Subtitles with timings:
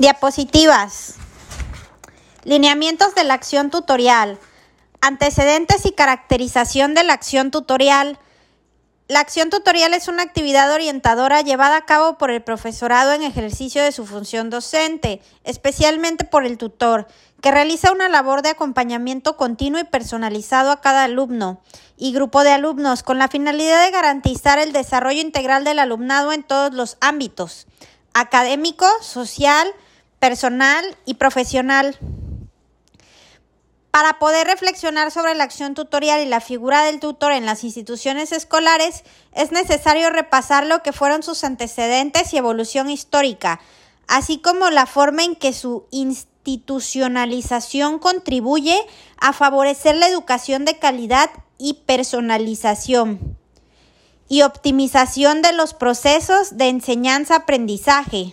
[0.00, 1.16] Diapositivas.
[2.44, 4.38] Lineamientos de la acción tutorial.
[5.02, 8.18] Antecedentes y caracterización de la acción tutorial.
[9.08, 13.82] La acción tutorial es una actividad orientadora llevada a cabo por el profesorado en ejercicio
[13.82, 17.06] de su función docente, especialmente por el tutor,
[17.42, 21.60] que realiza una labor de acompañamiento continuo y personalizado a cada alumno
[21.98, 26.42] y grupo de alumnos con la finalidad de garantizar el desarrollo integral del alumnado en
[26.42, 27.66] todos los ámbitos,
[28.14, 29.70] académico, social,
[30.20, 31.98] personal y profesional.
[33.90, 38.30] Para poder reflexionar sobre la acción tutorial y la figura del tutor en las instituciones
[38.30, 39.02] escolares,
[39.32, 43.58] es necesario repasar lo que fueron sus antecedentes y evolución histórica,
[44.06, 48.80] así como la forma en que su institucionalización contribuye
[49.18, 51.28] a favorecer la educación de calidad
[51.58, 53.36] y personalización
[54.28, 58.32] y optimización de los procesos de enseñanza-aprendizaje.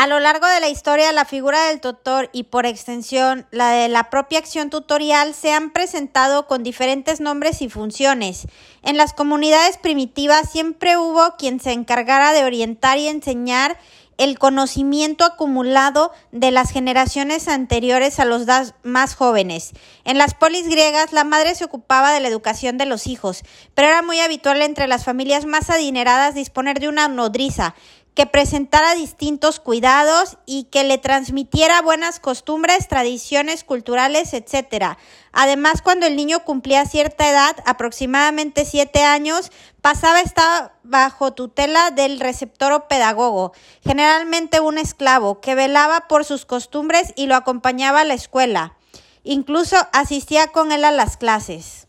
[0.00, 3.88] A lo largo de la historia, la figura del tutor y por extensión la de
[3.88, 8.46] la propia acción tutorial se han presentado con diferentes nombres y funciones.
[8.84, 13.76] En las comunidades primitivas siempre hubo quien se encargara de orientar y enseñar
[14.18, 18.46] el conocimiento acumulado de las generaciones anteriores a los
[18.82, 19.72] más jóvenes.
[20.04, 23.88] En las polis griegas, la madre se ocupaba de la educación de los hijos, pero
[23.88, 27.76] era muy habitual entre las familias más adineradas disponer de una nodriza,
[28.18, 34.96] que presentara distintos cuidados y que le transmitiera buenas costumbres, tradiciones culturales, etc.
[35.30, 39.52] Además, cuando el niño cumplía cierta edad, aproximadamente siete años,
[39.82, 43.52] pasaba a estar bajo tutela del receptor o pedagogo,
[43.84, 48.74] generalmente un esclavo, que velaba por sus costumbres y lo acompañaba a la escuela.
[49.22, 51.86] Incluso asistía con él a las clases.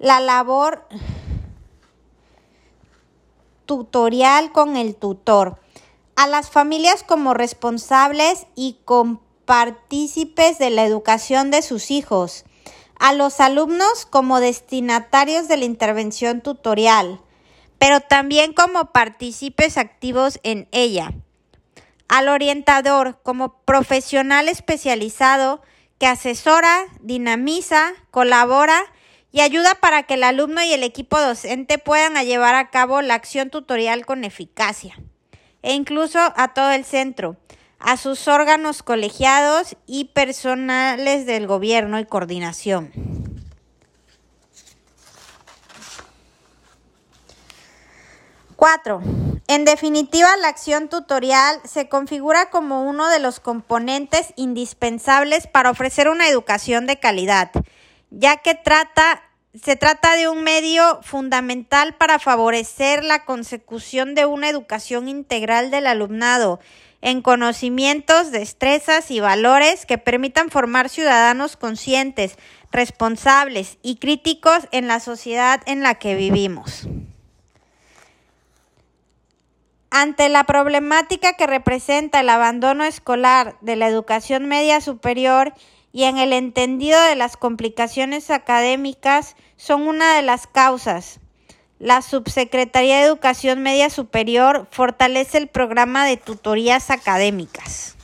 [0.00, 0.84] la labor
[3.64, 5.60] tutorial con el tutor,
[6.16, 12.44] a las familias como responsables y compartícipes de la educación de sus hijos,
[12.98, 17.20] a los alumnos como destinatarios de la intervención tutorial,
[17.78, 21.12] pero también como partícipes activos en ella,
[22.08, 25.60] al orientador como profesional especializado
[25.98, 28.82] que asesora, dinamiza, colabora
[29.32, 33.14] y ayuda para que el alumno y el equipo docente puedan llevar a cabo la
[33.14, 34.98] acción tutorial con eficacia,
[35.62, 37.36] e incluso a todo el centro,
[37.78, 42.92] a sus órganos colegiados y personales del gobierno y coordinación.
[48.56, 49.02] Cuatro.
[49.48, 56.08] En definitiva, la acción tutorial se configura como uno de los componentes indispensables para ofrecer
[56.08, 57.52] una educación de calidad,
[58.10, 59.22] ya que trata,
[59.54, 65.86] se trata de un medio fundamental para favorecer la consecución de una educación integral del
[65.86, 66.58] alumnado
[67.02, 72.36] en conocimientos, destrezas y valores que permitan formar ciudadanos conscientes,
[72.72, 76.88] responsables y críticos en la sociedad en la que vivimos.
[79.90, 85.54] Ante la problemática que representa el abandono escolar de la educación media superior
[85.92, 91.20] y en el entendido de las complicaciones académicas son una de las causas.
[91.78, 97.96] La Subsecretaría de Educación Media Superior fortalece el programa de tutorías académicas.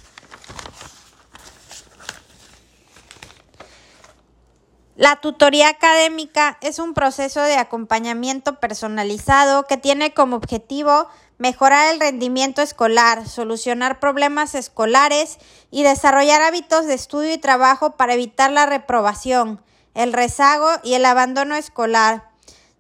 [4.95, 11.09] La tutoría académica es un proceso de acompañamiento personalizado que tiene como objetivo
[11.39, 15.39] mejorar el rendimiento escolar, solucionar problemas escolares
[15.71, 19.63] y desarrollar hábitos de estudio y trabajo para evitar la reprobación,
[19.95, 22.32] el rezago y el abandono escolar.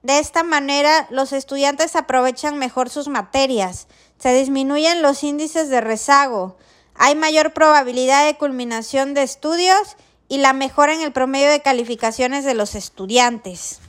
[0.02, 3.86] De esta manera, los estudiantes aprovechan mejor sus materias,
[4.18, 6.56] se disminuyen los índices de rezago,
[6.94, 9.96] hay mayor probabilidad de culminación de estudios
[10.28, 13.80] y la mejora en el promedio de calificaciones de los estudiantes.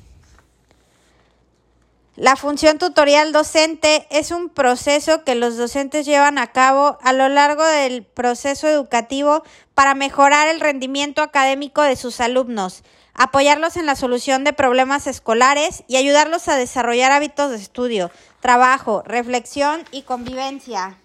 [2.16, 7.28] La función tutorial docente es un proceso que los docentes llevan a cabo a lo
[7.28, 9.42] largo del proceso educativo
[9.74, 12.84] para mejorar el rendimiento académico de sus alumnos,
[13.14, 18.12] apoyarlos en la solución de problemas escolares y ayudarlos a desarrollar hábitos de estudio,
[18.42, 20.98] trabajo, reflexión y convivencia.